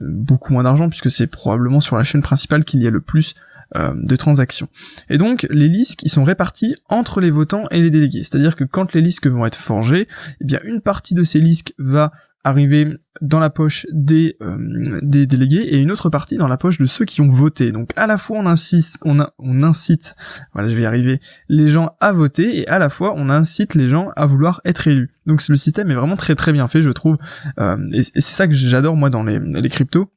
beaucoup 0.00 0.52
moins 0.52 0.64
d'argent 0.64 0.88
puisque 0.88 1.10
c'est 1.10 1.28
probablement 1.28 1.80
sur 1.80 1.96
la 1.96 2.02
chaîne 2.02 2.22
principale 2.22 2.64
qu'il 2.64 2.82
y 2.82 2.86
a 2.86 2.90
le 2.90 3.00
plus 3.00 3.34
de 3.74 4.16
transactions. 4.16 4.68
Et 5.10 5.18
donc 5.18 5.46
les 5.50 5.68
listes 5.68 5.96
qui 5.96 6.08
sont 6.08 6.24
répartis 6.24 6.76
entre 6.88 7.20
les 7.20 7.30
votants 7.30 7.64
et 7.70 7.80
les 7.80 7.90
délégués. 7.90 8.22
C'est-à-dire 8.22 8.56
que 8.56 8.64
quand 8.64 8.92
les 8.92 9.00
listes 9.00 9.26
vont 9.26 9.44
être 9.46 9.56
forgées, 9.56 10.06
eh 10.40 10.44
bien 10.44 10.60
une 10.64 10.80
partie 10.80 11.14
de 11.14 11.24
ces 11.24 11.40
listes 11.40 11.74
va 11.78 12.12
arriver 12.46 12.96
dans 13.20 13.40
la 13.40 13.50
poche 13.50 13.86
des, 13.90 14.36
euh, 14.40 14.56
des 15.02 15.26
délégués 15.26 15.62
et 15.62 15.78
une 15.78 15.90
autre 15.90 16.10
partie 16.10 16.36
dans 16.36 16.46
la 16.46 16.56
poche 16.56 16.78
de 16.78 16.86
ceux 16.86 17.04
qui 17.04 17.20
ont 17.20 17.28
voté. 17.28 17.72
Donc 17.72 17.90
à 17.96 18.06
la 18.06 18.18
fois 18.18 18.38
on 18.38 18.46
insiste, 18.46 18.98
on, 19.04 19.18
incite, 19.62 20.14
voilà 20.52 20.68
je 20.68 20.76
vais 20.76 20.82
y 20.82 20.86
arriver, 20.86 21.20
les 21.48 21.66
gens 21.66 21.96
à 22.00 22.12
voter 22.12 22.60
et 22.60 22.68
à 22.68 22.78
la 22.78 22.88
fois 22.88 23.14
on 23.16 23.30
incite 23.30 23.74
les 23.74 23.88
gens 23.88 24.10
à 24.14 24.26
vouloir 24.26 24.60
être 24.64 24.86
élus. 24.86 25.10
Donc 25.26 25.46
le 25.48 25.56
système 25.56 25.90
est 25.90 25.96
vraiment 25.96 26.14
très 26.14 26.36
très 26.36 26.52
bien 26.52 26.68
fait 26.68 26.82
je 26.82 26.90
trouve 26.90 27.16
euh, 27.58 27.78
et, 27.92 28.04
c'est 28.04 28.20
ça 28.20 28.46
que 28.46 28.54
j'adore 28.54 28.94
moi 28.94 29.10
dans 29.10 29.24
les, 29.24 29.40
les 29.40 29.68
cryptos 29.68 30.12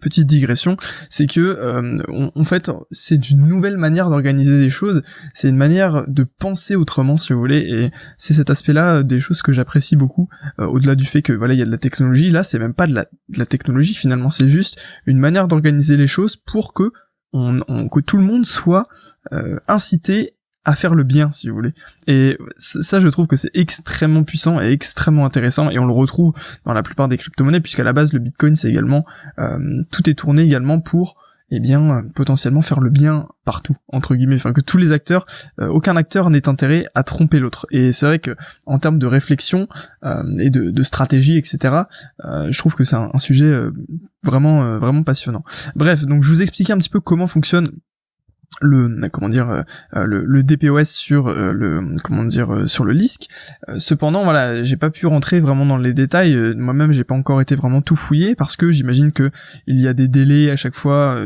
petite 0.00 0.26
digression, 0.26 0.76
c'est 1.08 1.26
que 1.26 1.40
euh, 1.40 2.30
en 2.34 2.44
fait 2.44 2.70
c'est 2.90 3.30
une 3.30 3.46
nouvelle 3.46 3.76
manière 3.76 4.10
d'organiser 4.10 4.60
des 4.60 4.68
choses, 4.68 5.02
c'est 5.32 5.48
une 5.48 5.56
manière 5.56 6.06
de 6.08 6.24
penser 6.24 6.76
autrement 6.76 7.16
si 7.16 7.32
vous 7.32 7.38
voulez, 7.38 7.58
et 7.58 7.90
c'est 8.18 8.34
cet 8.34 8.50
aspect-là 8.50 9.02
des 9.02 9.20
choses 9.20 9.42
que 9.42 9.52
j'apprécie 9.52 9.96
beaucoup, 9.96 10.28
euh, 10.58 10.66
au-delà 10.66 10.94
du 10.94 11.04
fait 11.04 11.22
que 11.22 11.32
voilà 11.32 11.54
il 11.54 11.58
y 11.58 11.62
a 11.62 11.66
de 11.66 11.70
la 11.70 11.78
technologie, 11.78 12.30
là 12.30 12.42
c'est 12.42 12.58
même 12.58 12.74
pas 12.74 12.86
de 12.86 12.94
la, 12.94 13.46
technologie 13.46 13.94
finalement, 13.94 14.30
c'est 14.30 14.48
juste 14.48 14.80
une 15.06 15.18
manière 15.18 15.48
d'organiser 15.48 15.96
les 15.96 16.06
choses 16.06 16.36
pour 16.36 16.72
que 16.74 16.90
tout 17.32 18.16
le 18.16 18.24
monde 18.24 18.46
soit 18.46 18.86
euh, 19.32 19.58
incité 19.68 20.35
à 20.66 20.74
faire 20.74 20.94
le 20.94 21.04
bien, 21.04 21.30
si 21.30 21.48
vous 21.48 21.54
voulez. 21.54 21.72
Et 22.08 22.36
ça, 22.58 22.98
je 22.98 23.06
trouve 23.08 23.28
que 23.28 23.36
c'est 23.36 23.52
extrêmement 23.54 24.24
puissant 24.24 24.60
et 24.60 24.72
extrêmement 24.72 25.24
intéressant, 25.24 25.70
et 25.70 25.78
on 25.78 25.86
le 25.86 25.92
retrouve 25.92 26.34
dans 26.64 26.72
la 26.72 26.82
plupart 26.82 27.08
des 27.08 27.16
crypto-monnaies, 27.16 27.60
puisqu'à 27.60 27.84
la 27.84 27.92
base, 27.92 28.12
le 28.12 28.18
Bitcoin, 28.18 28.56
c'est 28.56 28.68
également, 28.68 29.06
euh, 29.38 29.58
tout 29.92 30.10
est 30.10 30.14
tourné 30.14 30.42
également 30.42 30.80
pour, 30.80 31.22
eh 31.52 31.60
bien, 31.60 32.02
potentiellement 32.16 32.62
faire 32.62 32.80
le 32.80 32.90
bien 32.90 33.28
partout, 33.44 33.76
entre 33.86 34.16
guillemets, 34.16 34.34
enfin 34.34 34.52
que 34.52 34.60
tous 34.60 34.76
les 34.76 34.90
acteurs, 34.90 35.26
euh, 35.60 35.68
aucun 35.68 35.94
acteur 35.94 36.30
n'est 36.30 36.48
intérêt 36.48 36.86
à 36.96 37.04
tromper 37.04 37.38
l'autre. 37.38 37.68
Et 37.70 37.92
c'est 37.92 38.06
vrai 38.06 38.18
que 38.18 38.34
en 38.66 38.80
termes 38.80 38.98
de 38.98 39.06
réflexion 39.06 39.68
euh, 40.02 40.24
et 40.38 40.50
de, 40.50 40.82
stratégie, 40.82 41.38
etc., 41.38 41.74
je 42.24 42.58
trouve 42.58 42.74
que 42.74 42.82
c'est 42.82 42.96
un, 42.96 43.10
un, 43.14 43.18
sujet 43.18 43.56
vraiment, 44.24 44.78
vraiment 44.80 45.04
passionnant. 45.04 45.44
Bref, 45.76 46.04
donc 46.04 46.24
je 46.24 46.28
vous 46.28 46.42
expliquais 46.42 46.72
un 46.72 46.78
petit 46.78 46.90
peu 46.90 46.98
comment 46.98 47.28
fonctionne 47.28 47.68
le 48.60 49.08
comment 49.10 49.28
dire 49.28 49.50
euh, 49.50 49.62
le, 50.06 50.24
le, 50.24 50.42
DPoS 50.42 50.84
sur 50.84 51.28
euh, 51.28 51.52
le 51.52 51.96
comment 52.02 52.24
dire 52.24 52.52
euh, 52.52 52.66
sur 52.66 52.84
le 52.84 52.92
LISC. 52.92 53.28
cependant 53.76 54.24
voilà, 54.24 54.62
j'ai 54.64 54.76
pas 54.76 54.90
pu 54.90 55.06
rentrer 55.06 55.40
vraiment 55.40 55.66
dans 55.66 55.76
les 55.76 55.92
détails. 55.92 56.34
Moi-même, 56.56 56.92
j'ai 56.92 57.04
pas 57.04 57.14
encore 57.14 57.40
été 57.40 57.54
vraiment 57.54 57.82
tout 57.82 57.96
fouillé 57.96 58.34
parce 58.34 58.56
que 58.56 58.70
j'imagine 58.70 59.12
que 59.12 59.30
il 59.66 59.80
y 59.80 59.88
a 59.88 59.92
des 59.92 60.08
délais 60.08 60.50
à 60.50 60.56
chaque 60.56 60.74
fois 60.74 61.18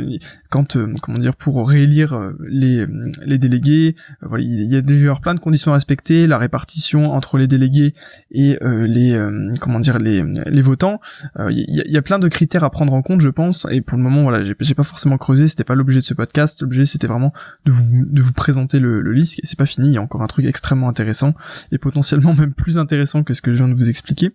quand 0.50 0.76
comment 1.00 1.18
dire 1.18 1.36
pour 1.36 1.68
réélire 1.68 2.32
les 2.40 2.86
les 3.24 3.38
délégués. 3.38 3.94
voilà, 4.22 4.44
il 4.44 4.64
y 4.64 4.76
a 4.76 4.82
déjà 4.82 5.14
plein 5.14 5.34
de 5.34 5.40
conditions 5.40 5.70
à 5.70 5.74
respecter, 5.74 6.26
la 6.26 6.38
répartition 6.38 7.12
entre 7.12 7.38
les 7.38 7.46
délégués 7.46 7.94
et 8.32 8.58
les 8.62 9.28
comment 9.60 9.78
dire 9.78 9.98
les 9.98 10.24
les 10.24 10.62
votants. 10.62 11.00
Il 11.38 11.64
y, 11.68 11.80
a, 11.80 11.86
y, 11.86 11.96
a 11.96 12.02
plein 12.02 12.18
de 12.18 12.28
critères 12.28 12.64
à 12.64 12.70
prendre 12.70 12.92
en 12.92 13.02
compte, 13.02 13.20
je 13.20 13.28
pense. 13.28 13.66
Et 13.70 13.80
pour 13.80 13.96
le 13.96 14.02
moment, 14.02 14.22
voilà, 14.22 14.42
j'ai 14.42 14.74
pas 14.74 14.82
forcément 14.82 15.18
creusé. 15.18 15.46
C'était 15.48 15.64
pas 15.64 15.74
l'objet 15.74 16.00
de 16.00 16.04
ce 16.04 16.14
podcast. 16.14 16.60
L'objet 16.62 16.84
c'était 16.84 17.06
vraiment 17.10 17.32
de 17.66 17.72
vous, 17.72 18.32
présenter 18.32 18.78
le, 18.78 19.00
le 19.00 19.20
et 19.20 19.24
c'est 19.24 19.58
pas 19.58 19.66
fini, 19.66 19.88
il 19.88 19.94
y 19.94 19.98
a 19.98 20.02
encore 20.02 20.22
un 20.22 20.26
truc 20.26 20.46
extrêmement 20.46 20.88
intéressant, 20.88 21.34
et 21.72 21.78
potentiellement 21.78 22.34
même 22.38 22.54
plus 22.54 22.78
intéressant 22.78 23.22
que 23.22 23.34
ce 23.34 23.42
que 23.42 23.52
je 23.52 23.58
viens 23.58 23.68
de 23.68 23.74
vous 23.74 23.90
expliquer. 23.90 24.30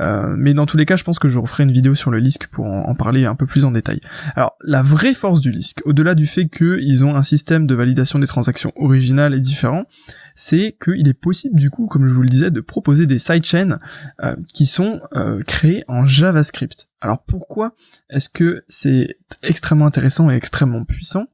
Euh, 0.00 0.34
mais 0.36 0.54
dans 0.54 0.66
tous 0.66 0.76
les 0.76 0.86
cas, 0.86 0.96
je 0.96 1.04
pense 1.04 1.18
que 1.18 1.28
je 1.28 1.38
referai 1.38 1.64
une 1.64 1.72
vidéo 1.72 1.94
sur 1.94 2.10
le 2.10 2.18
LISC 2.18 2.46
pour 2.48 2.66
en, 2.66 2.94
parler 2.94 3.26
un 3.26 3.34
peu 3.34 3.46
plus 3.46 3.64
en 3.64 3.70
détail. 3.70 4.00
Alors, 4.36 4.56
la 4.62 4.82
vraie 4.82 5.14
force 5.14 5.40
du 5.40 5.50
LISC, 5.50 5.82
au-delà 5.84 6.14
du 6.14 6.26
fait 6.26 6.48
qu'ils 6.48 7.04
ont 7.04 7.16
un 7.16 7.22
système 7.22 7.66
de 7.66 7.74
validation 7.74 8.18
des 8.18 8.26
transactions 8.26 8.72
original 8.76 9.34
et 9.34 9.40
différent, 9.40 9.84
c'est 10.34 10.76
qu'il 10.82 11.08
est 11.08 11.14
possible 11.14 11.58
du 11.58 11.70
coup, 11.70 11.86
comme 11.86 12.06
je 12.06 12.12
vous 12.12 12.22
le 12.22 12.28
disais, 12.28 12.50
de 12.50 12.60
proposer 12.60 13.06
des 13.06 13.18
sidechains 13.18 13.78
euh, 14.22 14.34
qui 14.52 14.66
sont 14.66 15.00
euh, 15.14 15.42
créés 15.42 15.84
en 15.88 16.04
JavaScript. 16.04 16.88
Alors 17.00 17.22
pourquoi 17.22 17.74
est-ce 18.10 18.28
que 18.28 18.64
c'est 18.68 19.18
extrêmement 19.42 19.86
intéressant 19.86 20.30
et 20.30 20.34
extrêmement 20.34 20.84
puissant? 20.84 21.26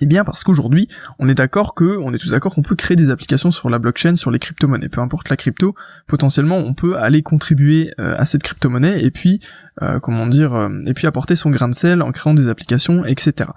Eh 0.00 0.06
bien 0.06 0.24
parce 0.24 0.44
qu'aujourd'hui, 0.44 0.88
on 1.18 1.28
est 1.28 1.34
d'accord 1.34 1.74
que, 1.74 1.96
on 1.98 2.12
est 2.12 2.18
tous 2.18 2.30
d'accord 2.30 2.54
qu'on 2.54 2.62
peut 2.62 2.76
créer 2.76 2.96
des 2.96 3.10
applications 3.10 3.50
sur 3.50 3.70
la 3.70 3.78
blockchain, 3.78 4.16
sur 4.16 4.30
les 4.30 4.38
crypto-monnaies, 4.38 4.88
peu 4.88 5.00
importe 5.00 5.28
la 5.28 5.36
crypto, 5.36 5.74
potentiellement 6.06 6.58
on 6.58 6.74
peut 6.74 6.96
aller 6.96 7.22
contribuer 7.22 7.92
euh, 8.00 8.14
à 8.18 8.24
cette 8.24 8.42
crypto-monnaie 8.42 9.04
et 9.04 9.10
puis, 9.10 9.40
euh, 9.82 9.98
comment 10.00 10.26
dire, 10.26 10.54
euh, 10.54 10.68
et 10.86 10.94
puis 10.94 11.06
apporter 11.06 11.36
son 11.36 11.50
grain 11.50 11.68
de 11.68 11.74
sel 11.74 12.02
en 12.02 12.12
créant 12.12 12.34
des 12.34 12.48
applications, 12.48 13.04
etc. 13.04 13.50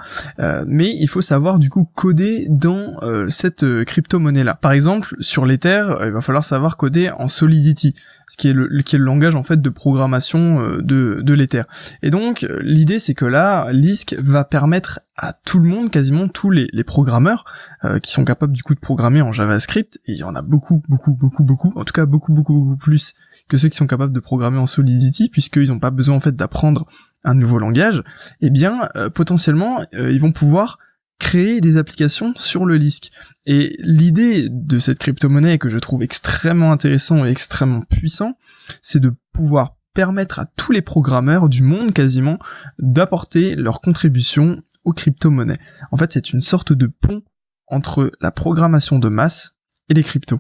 mais 0.65 0.95
il 0.99 1.07
faut 1.07 1.21
savoir 1.21 1.59
du 1.59 1.69
coup 1.69 1.89
coder 1.95 2.47
dans 2.49 2.95
cette 3.27 3.65
crypto-monnaie 3.85 4.43
là. 4.43 4.55
Par 4.55 4.71
exemple, 4.71 5.15
sur 5.19 5.45
l'Ether, 5.45 5.85
il 6.05 6.11
va 6.11 6.21
falloir 6.21 6.45
savoir 6.45 6.77
coder 6.77 7.09
en 7.11 7.27
Solidity 7.27 7.93
ce 8.27 8.35
qui 8.35 8.49
est 8.49 8.53
le, 8.53 8.67
qui 8.81 8.95
est 8.95 8.99
le 8.99 9.05
langage 9.05 9.35
en 9.35 9.43
fait 9.43 9.61
de 9.61 9.69
programmation 9.69 10.61
euh, 10.61 10.81
de, 10.81 11.21
de 11.21 11.33
l'Ether. 11.33 11.63
Et 12.03 12.09
donc 12.09 12.45
l'idée 12.59 12.99
c'est 12.99 13.13
que 13.13 13.25
là, 13.25 13.71
Lisk 13.71 14.15
va 14.19 14.43
permettre 14.43 14.99
à 15.15 15.33
tout 15.33 15.59
le 15.59 15.67
monde, 15.67 15.89
quasiment 15.89 16.27
tous 16.27 16.51
les, 16.51 16.67
les 16.73 16.83
programmeurs, 16.83 17.45
euh, 17.85 17.99
qui 17.99 18.11
sont 18.11 18.25
capables 18.25 18.53
du 18.53 18.61
coup 18.61 18.75
de 18.75 18.79
programmer 18.79 19.21
en 19.21 19.31
JavaScript, 19.31 19.97
et 20.05 20.11
il 20.11 20.17
y 20.17 20.23
en 20.23 20.35
a 20.35 20.41
beaucoup, 20.41 20.83
beaucoup, 20.89 21.13
beaucoup, 21.13 21.43
beaucoup, 21.43 21.71
en 21.75 21.85
tout 21.85 21.93
cas 21.93 22.05
beaucoup, 22.05 22.33
beaucoup, 22.33 22.53
beaucoup 22.53 22.77
plus 22.77 23.15
que 23.47 23.57
ceux 23.57 23.69
qui 23.69 23.77
sont 23.77 23.87
capables 23.87 24.13
de 24.13 24.19
programmer 24.19 24.57
en 24.57 24.65
Solidity, 24.65 25.29
puisqu'ils 25.29 25.69
n'ont 25.69 25.79
pas 25.79 25.91
besoin 25.91 26.15
en 26.15 26.19
fait 26.19 26.35
d'apprendre 26.35 26.85
un 27.23 27.33
nouveau 27.33 27.59
langage, 27.59 28.03
eh 28.41 28.49
bien 28.49 28.89
euh, 28.95 29.09
potentiellement 29.09 29.85
ils 29.93 30.19
vont 30.19 30.31
pouvoir 30.31 30.77
créer 31.19 31.61
des 31.61 31.77
applications 31.77 32.33
sur 32.35 32.65
le 32.65 32.75
LISC. 32.75 33.11
Et 33.45 33.75
l'idée 33.79 34.47
de 34.49 34.79
cette 34.79 34.99
crypto-monnaie 34.99 35.57
que 35.57 35.69
je 35.69 35.79
trouve 35.79 36.03
extrêmement 36.03 36.71
intéressant 36.71 37.25
et 37.25 37.29
extrêmement 37.29 37.81
puissant, 37.81 38.37
c'est 38.81 38.99
de 38.99 39.13
pouvoir 39.33 39.77
permettre 39.93 40.39
à 40.39 40.45
tous 40.45 40.71
les 40.71 40.81
programmeurs 40.81 41.49
du 41.49 41.63
monde 41.63 41.91
quasiment 41.91 42.37
d'apporter 42.77 43.55
leur 43.55 43.81
contribution 43.81 44.61
aux 44.83 44.93
crypto-monnaies. 44.93 45.59
En 45.91 45.97
fait, 45.97 46.13
c'est 46.13 46.33
une 46.33 46.41
sorte 46.41 46.71
de 46.71 46.87
pont 46.87 47.23
entre 47.67 48.11
la 48.21 48.31
programmation 48.31 48.99
de 48.99 49.09
masse 49.09 49.55
et 49.89 49.93
les 49.93 50.03
cryptos. 50.03 50.39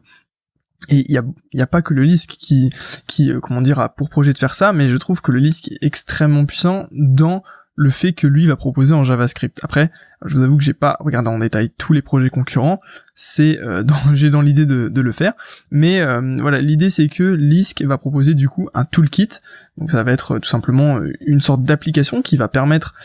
Et 0.89 1.05
il 1.07 1.11
y 1.11 1.17
a, 1.17 1.23
y 1.53 1.61
a 1.61 1.67
pas 1.67 1.81
que 1.81 1.93
le 1.93 2.03
LISC 2.03 2.29
qui, 2.29 2.71
qui, 3.07 3.31
euh, 3.31 3.39
comment 3.39 3.61
dire, 3.61 3.79
a 3.79 3.89
pour 3.89 4.09
projet 4.09 4.33
de 4.33 4.37
faire 4.37 4.53
ça, 4.53 4.73
mais 4.73 4.87
je 4.87 4.97
trouve 4.97 5.21
que 5.21 5.31
le 5.31 5.39
LISC 5.39 5.71
est 5.71 5.77
extrêmement 5.81 6.45
puissant 6.45 6.87
dans 6.91 7.43
le 7.77 7.91
fait 7.91 8.11
que 8.11 8.25
lui 8.25 8.47
va 8.47 8.55
proposer 8.55 8.93
en 8.95 9.03
JavaScript. 9.03 9.59
Après, 9.63 9.91
je 10.25 10.35
vous 10.35 10.43
avoue 10.43 10.57
que 10.57 10.63
j'ai 10.63 10.73
pas 10.73 10.97
regardé 10.99 11.29
en 11.29 11.37
détail 11.37 11.69
tous 11.77 11.93
les 11.93 12.01
projets 12.01 12.29
concurrents, 12.29 12.81
c'est 13.13 13.59
euh, 13.59 13.83
j'ai 14.13 14.31
dans 14.31 14.41
l'idée 14.41 14.65
de, 14.65 15.01
le 15.01 15.11
faire, 15.11 15.33
mais 15.69 16.01
euh, 16.01 16.37
voilà, 16.41 16.59
l'idée 16.59 16.89
c'est 16.89 17.07
que 17.07 17.23
Lisk 17.23 17.83
va 17.83 17.99
proposer 17.99 18.33
du 18.33 18.49
coup 18.49 18.67
un 18.73 18.83
toolkit, 18.83 19.29
donc 19.77 19.91
ça 19.91 20.03
va 20.03 20.11
être 20.11 20.35
euh, 20.35 20.39
tout 20.39 20.49
simplement 20.49 20.99
une 21.21 21.39
sorte 21.39 21.63
d'application 21.63 22.23
qui 22.23 22.35
va 22.35 22.47
permettre 22.47 22.95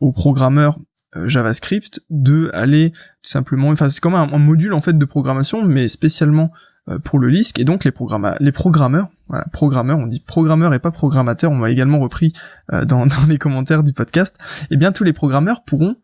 aux 0.00 0.12
programmeurs 0.12 0.78
JavaScript 1.26 2.00
de 2.08 2.50
aller 2.54 2.90
tout 2.90 3.30
simplement, 3.30 3.68
enfin 3.68 3.90
c'est 3.90 4.00
comme 4.00 4.14
un, 4.14 4.32
un, 4.32 4.38
module 4.38 4.72
en 4.72 4.80
fait 4.80 4.96
de 4.96 5.04
programmation, 5.04 5.62
mais 5.62 5.88
spécialement 5.88 6.50
euh, 6.52 6.56
pour 7.04 7.18
le 7.18 7.28
LISC 7.28 7.58
et 7.58 7.64
donc 7.64 7.84
les 7.84 7.90
programmeurs, 7.90 8.36
les 8.40 8.52
programmeurs, 8.52 9.08
voilà, 9.28 9.44
programmeurs, 9.52 9.98
on 9.98 10.06
dit 10.06 10.20
programmeurs 10.20 10.74
et 10.74 10.78
pas 10.78 10.90
programmateurs, 10.90 11.50
on 11.50 11.56
m'a 11.56 11.70
également 11.70 11.98
repris 11.98 12.32
euh, 12.72 12.84
dans, 12.84 13.06
dans, 13.06 13.26
les 13.26 13.38
commentaires 13.38 13.82
du 13.82 13.92
podcast, 13.92 14.38
et 14.62 14.66
eh 14.72 14.76
bien 14.76 14.92
tous 14.92 15.04
les 15.04 15.12
programmeurs 15.12 15.64
pourront 15.64 15.96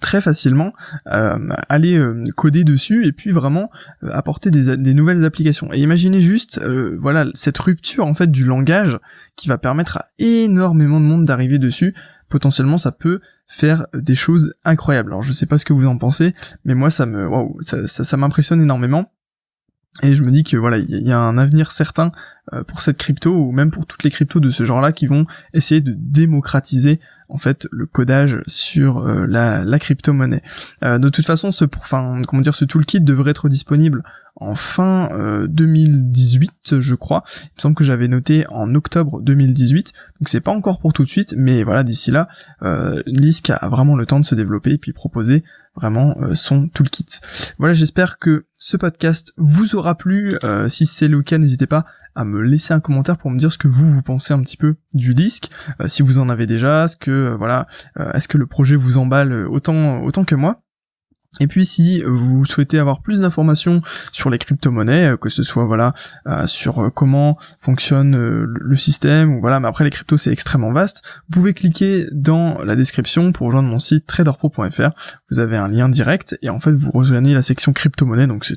très 0.00 0.20
facilement 0.20 0.72
euh, 1.12 1.38
aller 1.68 2.04
coder 2.34 2.64
dessus 2.64 3.06
et 3.06 3.12
puis 3.12 3.30
vraiment 3.30 3.70
apporter 4.10 4.50
des, 4.50 4.76
des, 4.76 4.94
nouvelles 4.94 5.24
applications. 5.24 5.72
Et 5.72 5.78
imaginez 5.78 6.20
juste, 6.20 6.60
voilà, 6.98 7.26
cette 7.34 7.56
rupture 7.58 8.04
en 8.04 8.14
fait 8.14 8.28
du 8.28 8.44
langage 8.44 8.98
qui 9.36 9.46
va 9.46 9.58
permettre 9.58 9.98
à 9.98 10.06
énormément 10.18 10.98
de 10.98 11.04
monde 11.04 11.24
d'arriver 11.24 11.60
dessus. 11.60 11.94
Potentiellement, 12.28 12.78
ça 12.78 12.90
peut 12.90 13.20
faire 13.46 13.86
des 13.94 14.16
choses 14.16 14.54
incroyables. 14.64 15.12
Alors, 15.12 15.22
je 15.22 15.30
sais 15.30 15.46
pas 15.46 15.56
ce 15.56 15.64
que 15.64 15.72
vous 15.72 15.86
en 15.86 15.98
pensez, 15.98 16.34
mais 16.64 16.74
moi, 16.74 16.90
ça 16.90 17.06
me, 17.06 17.28
wow, 17.28 17.56
ça, 17.60 17.86
ça 17.86 18.16
m'impressionne 18.16 18.60
énormément. 18.60 19.12
Et 20.02 20.14
je 20.14 20.22
me 20.22 20.30
dis 20.30 20.44
que 20.44 20.56
voilà, 20.56 20.78
il 20.78 21.06
y 21.06 21.12
a 21.12 21.18
un 21.18 21.38
avenir 21.38 21.72
certain 21.72 22.12
euh, 22.52 22.62
pour 22.64 22.82
cette 22.82 22.98
crypto 22.98 23.34
ou 23.34 23.52
même 23.52 23.70
pour 23.70 23.86
toutes 23.86 24.04
les 24.04 24.10
cryptos 24.10 24.40
de 24.40 24.50
ce 24.50 24.64
genre-là 24.64 24.92
qui 24.92 25.06
vont 25.06 25.26
essayer 25.54 25.80
de 25.80 25.94
démocratiser 25.96 27.00
en 27.28 27.38
fait 27.38 27.66
le 27.70 27.86
codage 27.86 28.40
sur 28.46 28.98
euh, 28.98 29.26
la, 29.26 29.64
la 29.64 29.78
crypto-monnaie. 29.78 30.42
Euh, 30.84 30.98
de 30.98 31.08
toute 31.08 31.26
façon, 31.26 31.50
ce, 31.50 31.64
enfin, 31.78 32.20
comment 32.26 32.42
dire, 32.42 32.54
ce 32.54 32.64
toolkit 32.64 33.00
devrait 33.00 33.30
être 33.30 33.48
disponible 33.48 34.02
en 34.38 34.54
fin 34.54 35.08
2018, 35.48 36.80
je 36.80 36.94
crois. 36.94 37.24
Il 37.44 37.50
me 37.56 37.60
semble 37.62 37.74
que 37.74 37.84
j'avais 37.84 38.06
noté 38.06 38.44
en 38.50 38.74
octobre 38.74 39.22
2018, 39.22 39.94
donc 40.20 40.28
c'est 40.28 40.42
pas 40.42 40.52
encore 40.52 40.78
pour 40.78 40.92
tout 40.92 41.04
de 41.04 41.08
suite, 41.08 41.34
mais 41.38 41.62
voilà, 41.62 41.82
d'ici 41.82 42.10
là, 42.10 42.28
euh, 42.62 43.02
Lisk 43.06 43.48
a 43.48 43.66
vraiment 43.70 43.96
le 43.96 44.04
temps 44.04 44.20
de 44.20 44.26
se 44.26 44.34
développer 44.34 44.72
et 44.72 44.78
puis 44.78 44.92
proposer 44.92 45.42
vraiment 45.74 46.16
son 46.34 46.68
toolkit. 46.68 47.06
Voilà, 47.58 47.72
j'espère 47.72 48.18
que 48.18 48.44
ce 48.58 48.76
podcast 48.76 49.32
vous 49.38 49.74
aura 49.74 49.94
plu. 49.94 50.36
si 50.68 50.84
c'est 50.84 51.08
le 51.08 51.22
cas, 51.22 51.38
n'hésitez 51.38 51.66
pas 51.66 51.86
à 52.16 52.24
me 52.24 52.40
laisser 52.40 52.74
un 52.74 52.80
commentaire 52.80 53.18
pour 53.18 53.30
me 53.30 53.38
dire 53.38 53.52
ce 53.52 53.58
que 53.58 53.68
vous 53.68 53.92
vous 53.92 54.02
pensez 54.02 54.34
un 54.34 54.40
petit 54.40 54.56
peu 54.56 54.74
du 54.94 55.14
disque, 55.14 55.50
euh, 55.80 55.88
si 55.88 56.02
vous 56.02 56.18
en 56.18 56.28
avez 56.28 56.46
déjà, 56.46 56.88
ce 56.88 56.96
que 56.96 57.10
euh, 57.10 57.36
voilà, 57.36 57.66
euh, 58.00 58.10
est-ce 58.12 58.26
que 58.26 58.38
le 58.38 58.46
projet 58.46 58.74
vous 58.74 58.98
emballe 58.98 59.46
autant 59.48 60.02
autant 60.02 60.24
que 60.24 60.34
moi. 60.34 60.62
Et 61.38 61.48
puis 61.48 61.66
si 61.66 62.02
vous 62.02 62.46
souhaitez 62.46 62.78
avoir 62.78 63.02
plus 63.02 63.20
d'informations 63.20 63.80
sur 64.10 64.30
les 64.30 64.38
crypto-monnaies, 64.38 65.16
que 65.20 65.28
ce 65.28 65.42
soit 65.42 65.66
voilà 65.66 65.92
sur 66.46 66.90
comment 66.94 67.36
fonctionne 67.60 68.16
le 68.16 68.76
système 68.76 69.34
ou 69.34 69.40
voilà, 69.42 69.60
mais 69.60 69.68
après 69.68 69.84
les 69.84 69.90
cryptos 69.90 70.16
c'est 70.16 70.32
extrêmement 70.32 70.72
vaste, 70.72 71.02
vous 71.28 71.40
pouvez 71.40 71.52
cliquer 71.52 72.06
dans 72.10 72.62
la 72.62 72.74
description 72.74 73.32
pour 73.32 73.48
rejoindre 73.48 73.68
mon 73.68 73.78
site 73.78 74.06
traderpro.fr. 74.06 74.90
Vous 75.30 75.38
avez 75.38 75.58
un 75.58 75.68
lien 75.68 75.90
direct 75.90 76.38
et 76.40 76.48
en 76.48 76.58
fait 76.58 76.72
vous 76.72 76.90
rejoignez 76.90 77.34
la 77.34 77.42
section 77.42 77.74
crypto-monnaie, 77.74 78.26
donc 78.26 78.46
c'est 78.46 78.56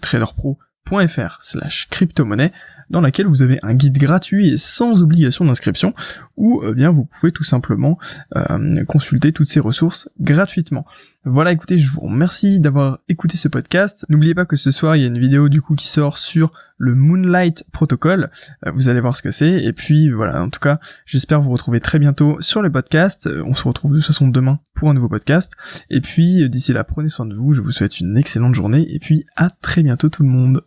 traderpro.fr 0.86 1.38
slash 1.42 1.88
crypto-monnaie 1.90 2.52
dans 2.90 3.02
laquelle 3.02 3.28
vous 3.28 3.42
avez 3.42 3.60
un 3.62 3.74
guide 3.74 3.98
gratuit 3.98 4.50
et 4.50 4.58
sans 4.58 5.02
obligation 5.02 5.46
d'inscription, 5.46 5.94
où 6.38 6.64
eh 6.68 6.74
bien 6.74 6.90
vous 6.90 7.06
pouvez 7.06 7.32
tout 7.32 7.44
simplement 7.44 8.00
euh, 8.36 8.84
consulter 8.86 9.32
toutes 9.32 9.48
ces 9.48 9.60
ressources 9.60 10.10
gratuitement. 10.20 10.86
Voilà, 11.26 11.52
écoutez, 11.52 11.78
je 11.78 11.90
vous 11.90 12.02
remercie 12.02 12.60
d'avoir 12.60 13.00
écouté 13.10 13.38
ce 13.38 13.48
podcast. 13.48 14.06
N'oubliez 14.10 14.34
pas 14.34 14.46
que 14.46 14.56
ce 14.56 14.72
soir, 14.72 14.96
il 14.96 15.02
y 15.02 15.04
a 15.04 15.08
une 15.08 15.20
vidéo 15.20 15.50
du 15.50 15.62
coup 15.62 15.76
qui 15.76 15.88
sort 15.88 16.18
sur 16.18 16.52
le 16.78 16.96
Moonlight 16.96 17.66
Protocol. 17.72 18.32
Euh, 18.66 18.72
vous 18.72 18.90
allez 18.90 19.02
voir 19.02 19.16
ce 19.16 19.22
que 19.22 19.32
c'est. 19.32 19.64
Et 19.64 19.74
puis 19.74 20.10
voilà, 20.10 20.42
en 20.42 20.50
tout 20.50 20.62
cas, 20.62 20.80
j'espère 21.06 21.42
vous 21.42 21.52
retrouver 21.52 21.82
très 21.82 22.00
bientôt 22.00 22.38
sur 22.40 22.62
le 22.62 22.72
podcast. 22.72 23.28
Euh, 23.28 23.44
on 23.46 23.54
se 23.54 23.66
retrouve 23.66 23.92
de 23.92 23.98
toute 23.98 24.08
façon 24.08 24.30
demain 24.30 24.62
pour 24.74 24.90
un 24.90 24.94
nouveau 24.94 25.10
podcast. 25.10 25.54
Et 25.92 26.02
puis 26.02 26.50
d'ici 26.50 26.74
là, 26.74 26.84
prenez 26.86 27.10
soin 27.10 27.26
de 27.26 27.36
vous. 27.36 27.54
Je 27.54 27.62
vous 27.62 27.72
souhaite 27.72 28.00
une 28.00 28.18
excellente 28.18 28.56
journée. 28.56 28.88
Et 28.90 28.98
puis 28.98 29.26
à 29.36 29.50
très 29.50 29.84
bientôt 29.84 30.10
tout 30.10 30.24
le 30.24 30.30
monde. 30.30 30.64